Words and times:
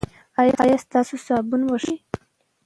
ایا 0.63 0.77
ستاسو 0.85 1.15
صابون 1.25 1.61
به 1.67 1.77
ښه 1.83 1.91
وي؟ 1.93 1.95